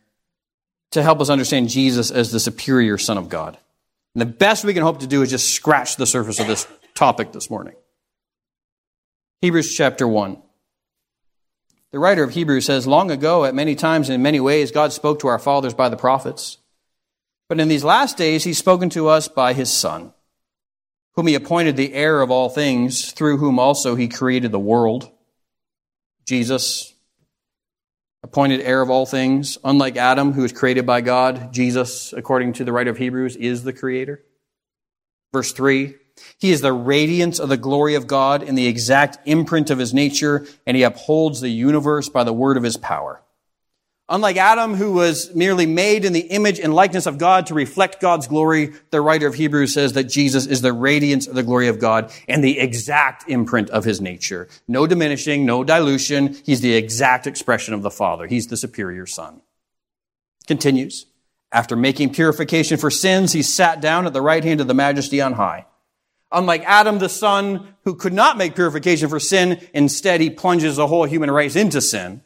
[0.93, 3.59] to help us understand Jesus as the superior Son of God.
[4.15, 6.67] And the best we can hope to do is just scratch the surface of this
[6.95, 7.75] topic this morning.
[9.41, 10.41] Hebrews chapter 1.
[11.93, 14.93] The writer of Hebrews says, Long ago, at many times and in many ways, God
[14.93, 16.59] spoke to our fathers by the prophets.
[17.49, 20.13] But in these last days, he's spoken to us by his Son,
[21.15, 25.11] whom he appointed the heir of all things, through whom also he created the world.
[26.27, 26.95] Jesus,
[28.23, 29.59] appointed heir of all things.
[29.65, 33.65] Unlike Adam, who was created by God, Jesus, according to the writer of Hebrews, is
[33.65, 34.23] the creator.
[35.33, 35.97] Verse 3
[36.39, 39.95] He is the radiance of the glory of God in the exact imprint of his
[39.95, 43.23] nature, and he upholds the universe by the word of his power.
[44.13, 48.01] Unlike Adam, who was merely made in the image and likeness of God to reflect
[48.01, 51.69] God's glory, the writer of Hebrews says that Jesus is the radiance of the glory
[51.69, 54.49] of God and the exact imprint of his nature.
[54.67, 56.37] No diminishing, no dilution.
[56.45, 58.27] He's the exact expression of the Father.
[58.27, 59.43] He's the superior Son.
[60.49, 61.07] Continues.
[61.53, 65.21] After making purification for sins, he sat down at the right hand of the majesty
[65.21, 65.67] on high.
[66.33, 70.87] Unlike Adam, the son who could not make purification for sin, instead he plunges the
[70.87, 72.23] whole human race into sin.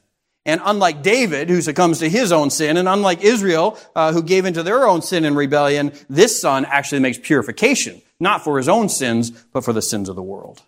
[0.46, 4.44] And unlike David, who succumbs to his own sin, and unlike Israel, uh, who gave
[4.44, 8.90] into their own sin and rebellion, this son actually makes purification, not for his own
[8.90, 10.62] sins, but for the sins of the world.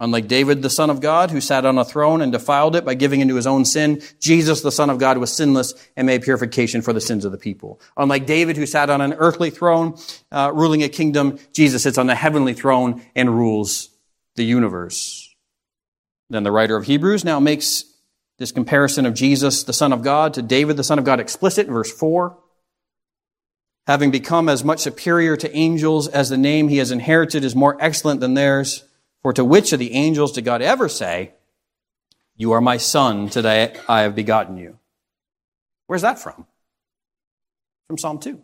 [0.00, 2.94] Unlike David, the son of God, who sat on a throne and defiled it by
[2.94, 6.82] giving into his own sin, Jesus, the son of God, was sinless and made purification
[6.82, 7.80] for the sins of the people.
[7.96, 9.98] Unlike David, who sat on an earthly throne,
[10.30, 13.88] uh, ruling a kingdom, Jesus sits on the heavenly throne and rules
[14.36, 15.34] the universe.
[16.30, 17.84] Then the writer of Hebrews now makes
[18.38, 21.66] this comparison of Jesus, the Son of God, to David, the Son of God, explicit
[21.66, 22.38] in verse 4.
[23.88, 27.76] Having become as much superior to angels as the name he has inherited is more
[27.80, 28.84] excellent than theirs,
[29.28, 31.32] for to which of the angels did God ever say,
[32.38, 34.78] You are my son, today I have begotten you?
[35.86, 36.46] Where's that from?
[37.88, 38.40] From Psalm 2.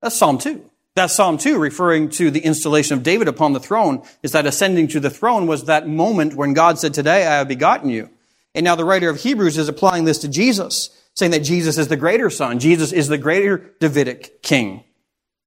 [0.00, 0.70] That's Psalm 2.
[0.94, 4.86] That's Psalm 2, referring to the installation of David upon the throne, is that ascending
[4.86, 8.08] to the throne was that moment when God said, Today I have begotten you.
[8.54, 11.88] And now the writer of Hebrews is applying this to Jesus, saying that Jesus is
[11.88, 12.60] the greater son.
[12.60, 14.84] Jesus is the greater Davidic king.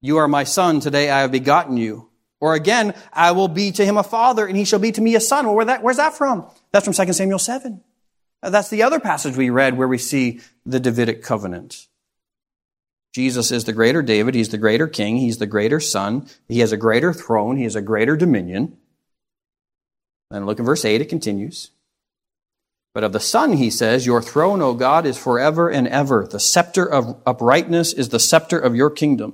[0.02, 0.82] You are my son.
[0.82, 2.10] Today I have begotten you.
[2.46, 5.16] Or again, I will be to him a father and he shall be to me
[5.16, 5.48] a son.
[5.48, 6.46] Well, where that, where's that from?
[6.72, 7.82] That's from 2 Samuel 7.
[8.44, 11.88] Uh, that's the other passage we read where we see the Davidic covenant.
[13.16, 14.36] Jesus is the greater David.
[14.36, 15.18] He's the greater king.
[15.18, 16.28] He's the greater son.
[16.48, 17.58] He has a greater throne.
[17.58, 18.78] He has a greater dominion.
[20.30, 21.02] And look at verse 8.
[21.02, 21.72] It continues.
[22.94, 26.28] But of the Son, he says, Your throne, O God, is forever and ever.
[26.30, 29.34] The scepter of uprightness is the scepter of your kingdom.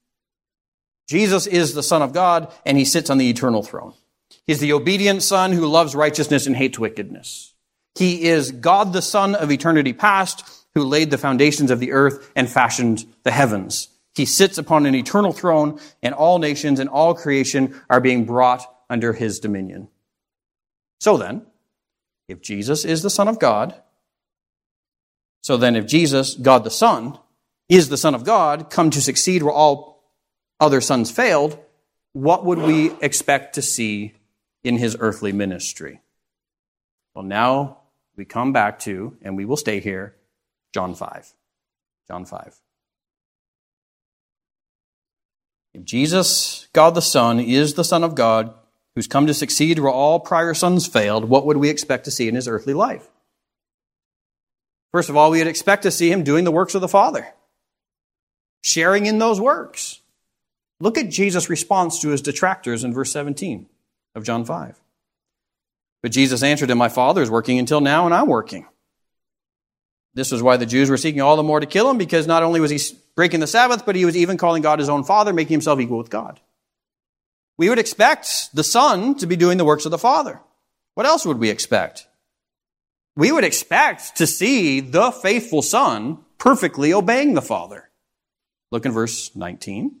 [1.11, 3.93] Jesus is the Son of God, and he sits on the eternal throne.
[4.47, 7.53] He's the obedient Son who loves righteousness and hates wickedness.
[7.95, 12.31] He is God the Son of eternity past, who laid the foundations of the earth
[12.33, 13.89] and fashioned the heavens.
[14.15, 18.65] He sits upon an eternal throne, and all nations and all creation are being brought
[18.89, 19.89] under his dominion.
[21.01, 21.45] So then,
[22.29, 23.75] if Jesus is the Son of God,
[25.41, 27.19] so then, if Jesus, God the Son,
[27.67, 29.90] is the Son of God, come to succeed where all
[30.61, 31.57] other sons failed,
[32.13, 34.13] what would we expect to see
[34.63, 35.99] in his earthly ministry?
[37.15, 37.79] Well, now
[38.15, 40.15] we come back to, and we will stay here,
[40.73, 41.33] John 5.
[42.07, 42.61] John 5.
[45.73, 48.53] If Jesus, God the Son, is the Son of God,
[48.95, 52.27] who's come to succeed where all prior sons failed, what would we expect to see
[52.27, 53.07] in his earthly life?
[54.91, 57.25] First of all, we would expect to see him doing the works of the Father,
[58.61, 60.00] sharing in those works.
[60.81, 63.67] Look at Jesus' response to his detractors in verse 17
[64.15, 64.79] of John 5.
[66.01, 68.65] But Jesus answered him, My Father is working until now, and I'm working.
[70.15, 72.41] This was why the Jews were seeking all the more to kill him, because not
[72.41, 72.79] only was he
[73.15, 75.99] breaking the Sabbath, but he was even calling God his own Father, making himself equal
[75.99, 76.39] with God.
[77.57, 80.41] We would expect the Son to be doing the works of the Father.
[80.95, 82.07] What else would we expect?
[83.15, 87.89] We would expect to see the faithful Son perfectly obeying the Father.
[88.71, 90.00] Look in verse 19.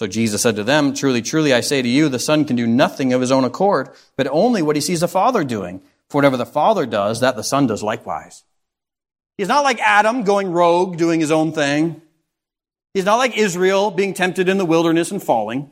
[0.00, 2.66] So Jesus said to them, Truly, truly, I say to you, the Son can do
[2.66, 5.82] nothing of his own accord, but only what he sees the Father doing.
[6.08, 8.44] For whatever the Father does, that the Son does likewise.
[9.36, 12.00] He's not like Adam going rogue, doing his own thing.
[12.94, 15.70] He's not like Israel being tempted in the wilderness and falling.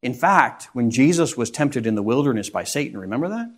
[0.00, 3.52] In fact, when Jesus was tempted in the wilderness by Satan, remember that?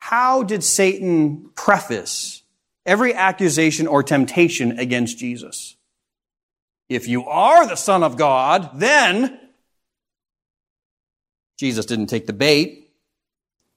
[0.00, 2.42] How did Satan preface
[2.84, 5.77] every accusation or temptation against Jesus?
[6.88, 9.38] If you are the Son of God, then
[11.58, 12.90] Jesus didn't take the bait.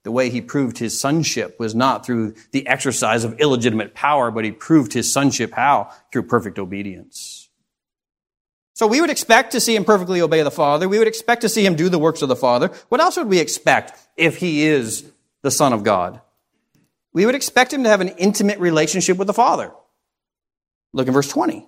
[0.03, 4.45] The way he proved his sonship was not through the exercise of illegitimate power, but
[4.45, 5.91] he proved his sonship how?
[6.12, 7.49] Through perfect obedience.
[8.74, 10.89] So we would expect to see him perfectly obey the Father.
[10.89, 12.70] We would expect to see him do the works of the Father.
[12.89, 15.05] What else would we expect if he is
[15.43, 16.22] the Son of God?
[17.14, 19.72] We would expect him to have an intimate relationship with the Father.
[20.93, 21.68] Look in verse 20.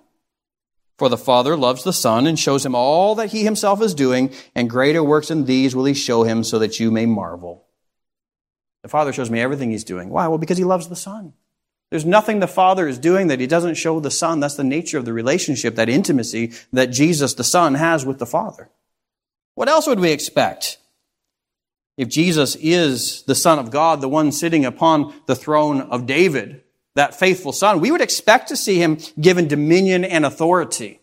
[1.03, 4.31] For the Father loves the Son and shows him all that he himself is doing,
[4.55, 7.65] and greater works than these will he show him so that you may marvel.
[8.83, 10.07] The Father shows me everything he's doing.
[10.07, 10.29] Why?
[10.29, 11.33] Well, because he loves the Son.
[11.89, 14.39] There's nothing the Father is doing that he doesn't show the Son.
[14.39, 18.25] That's the nature of the relationship, that intimacy that Jesus, the Son, has with the
[18.25, 18.69] Father.
[19.55, 20.77] What else would we expect?
[21.97, 26.62] If Jesus is the Son of God, the one sitting upon the throne of David,
[26.95, 30.99] that faithful son, we would expect to see him given dominion and authority.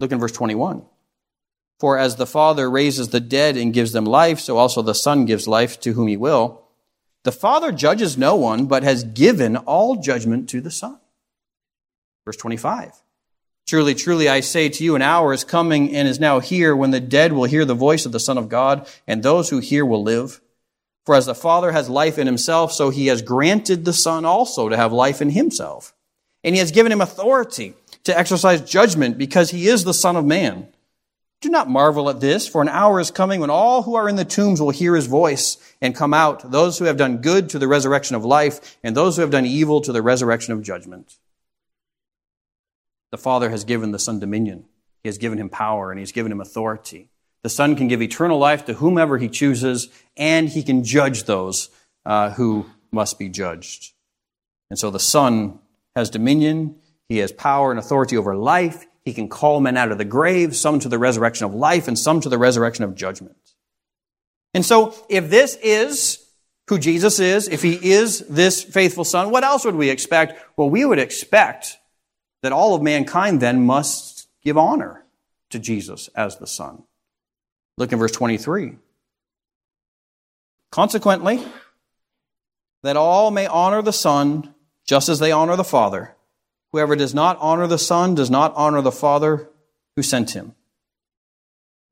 [0.00, 0.82] Look in verse 21.
[1.78, 5.26] For as the Father raises the dead and gives them life, so also the Son
[5.26, 6.62] gives life to whom he will.
[7.24, 10.98] The Father judges no one, but has given all judgment to the Son.
[12.24, 12.92] Verse 25.
[13.66, 16.90] Truly, truly, I say to you, an hour is coming and is now here when
[16.90, 19.84] the dead will hear the voice of the Son of God, and those who hear
[19.84, 20.40] will live.
[21.08, 24.68] For as the Father has life in himself, so he has granted the Son also
[24.68, 25.94] to have life in himself.
[26.44, 27.72] And he has given him authority
[28.04, 30.68] to exercise judgment because he is the Son of Man.
[31.40, 34.16] Do not marvel at this, for an hour is coming when all who are in
[34.16, 37.58] the tombs will hear his voice and come out, those who have done good to
[37.58, 41.16] the resurrection of life, and those who have done evil to the resurrection of judgment.
[43.12, 44.66] The Father has given the Son dominion.
[45.02, 47.08] He has given him power and he has given him authority.
[47.42, 51.70] The Son can give eternal life to whomever he chooses, and he can judge those
[52.04, 53.92] uh, who must be judged.
[54.70, 55.58] And so the Son
[55.94, 56.76] has dominion,
[57.08, 58.84] he has power and authority over life.
[59.04, 61.98] He can call men out of the grave, some to the resurrection of life, and
[61.98, 63.36] some to the resurrection of judgment.
[64.52, 66.26] And so, if this is
[66.68, 70.38] who Jesus is, if he is this faithful Son, what else would we expect?
[70.56, 71.78] Well, we would expect
[72.42, 75.04] that all of mankind then must give honor
[75.50, 76.82] to Jesus as the Son.
[77.78, 78.72] Look in verse 23.
[80.70, 81.42] Consequently,
[82.82, 84.52] that all may honor the Son
[84.84, 86.14] just as they honor the Father.
[86.72, 89.48] Whoever does not honor the Son does not honor the Father
[89.96, 90.54] who sent him.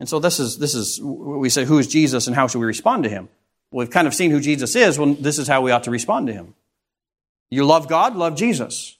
[0.00, 2.66] And so this is, this is, we say, who is Jesus and how should we
[2.66, 3.28] respond to him?
[3.70, 4.98] Well, we've kind of seen who Jesus is.
[4.98, 6.54] Well, this is how we ought to respond to him.
[7.48, 8.98] You love God, love Jesus.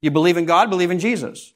[0.00, 1.52] You believe in God, believe in Jesus.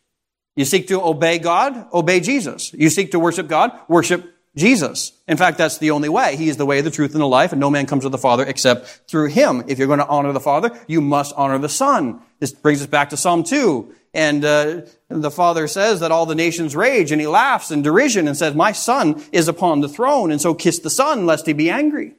[0.54, 2.72] You seek to obey God, obey Jesus.
[2.74, 5.12] You seek to worship God, worship Jesus.
[5.28, 6.36] In fact, that's the only way.
[6.36, 8.18] He is the way, the truth, and the life, and no man comes to the
[8.18, 9.64] Father except through Him.
[9.68, 12.20] If you're going to honor the Father, you must honor the Son.
[12.38, 13.94] This brings us back to Psalm 2.
[14.14, 18.26] And uh, the Father says that all the nations rage, and He laughs in derision
[18.26, 21.52] and says, My Son is upon the throne, and so kiss the Son, lest He
[21.52, 22.14] be angry.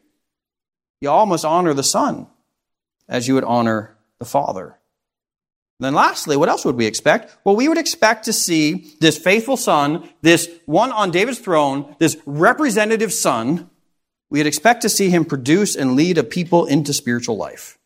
[1.02, 2.28] You all must honor the Son
[3.10, 4.78] as you would honor the Father.
[5.80, 7.38] Then lastly, what else would we expect?
[7.44, 12.18] Well, we would expect to see this faithful son, this one on David's throne, this
[12.26, 13.70] representative son.
[14.30, 17.78] We'd expect to see him produce and lead a people into spiritual life.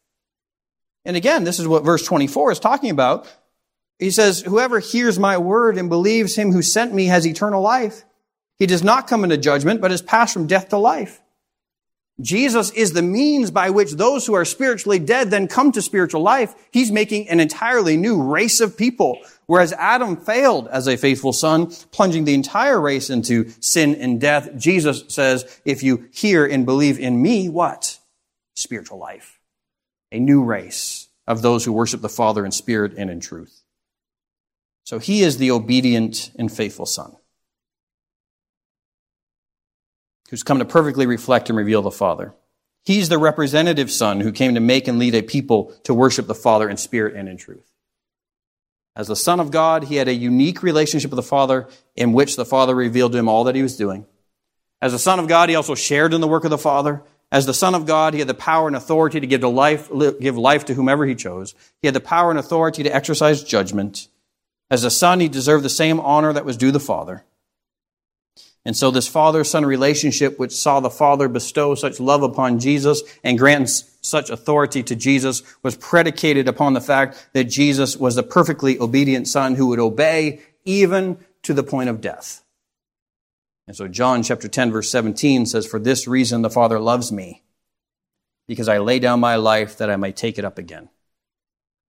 [1.03, 3.27] And again, this is what verse 24 is talking about.
[3.99, 8.03] He says, whoever hears my word and believes him who sent me has eternal life.
[8.57, 11.20] He does not come into judgment, but has passed from death to life.
[12.21, 16.21] Jesus is the means by which those who are spiritually dead then come to spiritual
[16.21, 16.53] life.
[16.71, 19.19] He's making an entirely new race of people.
[19.47, 24.49] Whereas Adam failed as a faithful son, plunging the entire race into sin and death,
[24.57, 27.99] Jesus says, if you hear and believe in me, what?
[28.55, 29.39] Spiritual life.
[30.11, 31.09] A new race.
[31.27, 33.63] of those who worship the Father in spirit and in truth.
[34.83, 37.15] So he is the obedient and faithful Son
[40.31, 42.33] who's come to perfectly reflect and reveal the Father.
[42.83, 46.33] He's the representative Son who came to make and lead a people to worship the
[46.33, 47.71] Father in spirit and in truth.
[48.95, 52.35] As the Son of God, he had a unique relationship with the Father in which
[52.35, 54.05] the Father revealed to him all that he was doing.
[54.81, 57.03] As the Son of God, he also shared in the work of the Father.
[57.31, 59.89] As the Son of God, he had the power and authority to give, to life,
[60.19, 61.55] give life to whomever he chose.
[61.81, 64.07] He had the power and authority to exercise judgment.
[64.69, 67.23] As the Son, he deserved the same honor that was due the Father.
[68.63, 73.37] And so this father-son relationship, which saw the Father bestow such love upon Jesus and
[73.37, 78.79] grant such authority to Jesus, was predicated upon the fact that Jesus was the perfectly
[78.79, 82.43] obedient Son who would obey even to the point of death.
[83.67, 87.43] And so John chapter 10 verse 17 says, For this reason the Father loves me,
[88.47, 90.89] because I lay down my life that I may take it up again.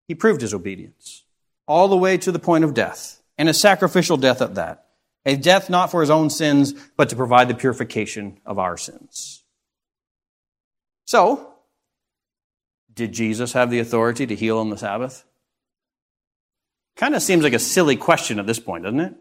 [0.09, 1.25] He proved his obedience
[1.66, 4.82] all the way to the point of death, and a sacrificial death at that.
[5.25, 9.45] A death not for his own sins, but to provide the purification of our sins.
[11.07, 11.55] So,
[12.93, 15.25] did Jesus have the authority to heal on the Sabbath?
[16.97, 19.14] Kind of seems like a silly question at this point, doesn't it?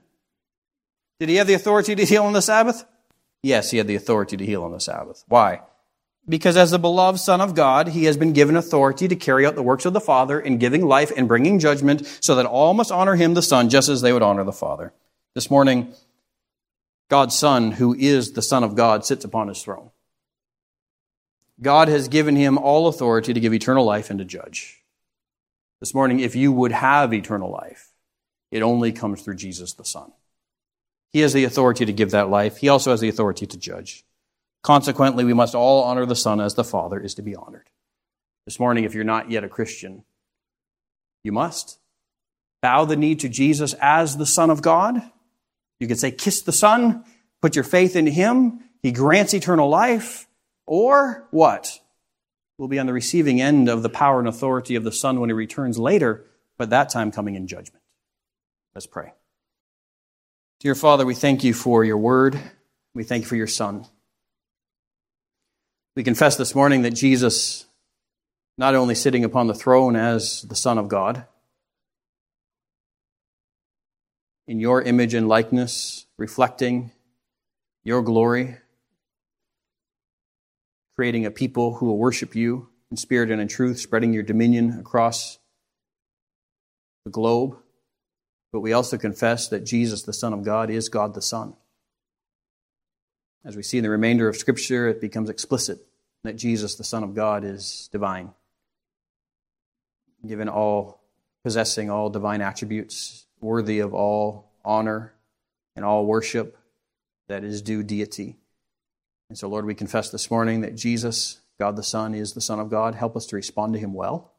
[1.20, 2.84] Did he have the authority to heal on the Sabbath?
[3.44, 5.24] Yes, he had the authority to heal on the Sabbath.
[5.28, 5.62] Why?
[6.28, 9.56] Because as the beloved Son of God, he has been given authority to carry out
[9.56, 12.92] the works of the Father in giving life and bringing judgment, so that all must
[12.92, 14.94] honor him, the Son, just as they would honor the Father.
[15.34, 15.94] This morning,
[17.10, 19.92] God's Son, who is the Son of God, sits upon his throne.
[21.62, 24.82] God has given him all authority to give eternal life and to judge.
[25.80, 27.92] This morning, if you would have eternal life,
[28.52, 30.12] it only comes through Jesus the Son.
[31.14, 32.58] He has the authority to give that life.
[32.58, 34.04] He also has the authority to judge.
[34.64, 37.70] Consequently, we must all honor the Son as the Father is to be honored.
[38.46, 40.04] This morning, if you're not yet a Christian,
[41.24, 41.80] you must
[42.62, 45.02] bow the knee to Jesus as the Son of God
[45.82, 47.04] you could say, kiss the Son,
[47.42, 50.28] put your faith in Him, He grants eternal life,
[50.68, 51.80] or what?
[52.60, 55.30] We'll be on the receiving end of the power and authority of the Son when
[55.30, 56.24] He returns later,
[56.60, 57.84] but that time coming in judgment.
[58.76, 59.14] Let's pray.
[60.60, 62.40] Dear Father, we thank you for your word.
[62.94, 63.88] We thank you for your Son.
[65.96, 67.66] We confess this morning that Jesus,
[68.56, 71.26] not only sitting upon the throne as the Son of God,
[74.48, 76.92] in your image and likeness, reflecting
[77.84, 78.58] your glory,
[80.96, 84.78] creating a people who will worship you in spirit and in truth, spreading your dominion
[84.80, 85.40] across
[87.06, 87.58] the globe.
[88.52, 91.56] But we also confess that Jesus, the Son of God, is God the Son.
[93.44, 95.80] As we see in the remainder of Scripture, it becomes explicit
[96.24, 98.32] that Jesus, the Son of God, is divine,
[100.28, 101.02] given all,
[101.44, 105.14] possessing all divine attributes, worthy of all honor
[105.76, 106.58] and all worship
[107.28, 108.38] that is due deity.
[109.30, 112.60] And so, Lord, we confess this morning that Jesus, God the Son, is the Son
[112.60, 112.96] of God.
[112.96, 114.32] Help us to respond to him well.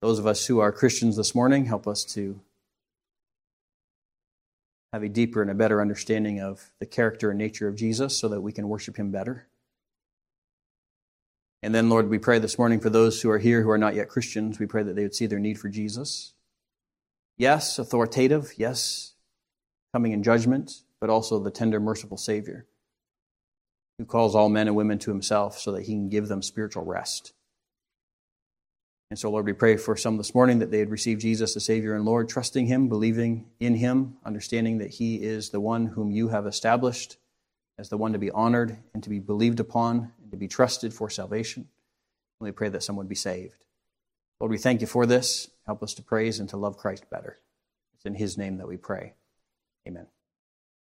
[0.00, 2.40] Those of us who are Christians this morning, help us to
[4.92, 8.28] have a deeper and a better understanding of the character and nature of Jesus so
[8.28, 9.46] that we can worship him better.
[11.62, 13.94] And then, Lord, we pray this morning for those who are here who are not
[13.94, 14.58] yet Christians.
[14.58, 16.34] We pray that they would see their need for Jesus
[17.36, 18.52] Yes, authoritative.
[18.56, 19.14] Yes,
[19.92, 22.66] coming in judgment, but also the tender, merciful Savior
[23.98, 26.84] who calls all men and women to himself so that he can give them spiritual
[26.84, 27.32] rest.
[29.10, 31.64] And so, Lord, we pray for some this morning that they had received Jesus as
[31.64, 36.10] Savior and Lord, trusting Him, believing in Him, understanding that He is the one whom
[36.10, 37.18] you have established
[37.78, 40.92] as the one to be honored and to be believed upon and to be trusted
[40.92, 41.68] for salvation.
[42.40, 43.66] And we pray that someone be saved.
[44.44, 45.48] Lord, we thank you for this.
[45.64, 47.38] Help us to praise and to love Christ better.
[47.94, 49.14] It's in his name that we pray.
[49.88, 50.06] Amen.